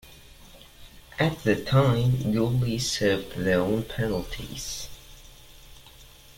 At 1.19 1.43
the 1.43 1.55
time, 1.63 2.13
goalies 2.33 2.89
served 2.89 3.33
their 3.37 3.59
own 3.61 3.83
penalties. 3.83 4.87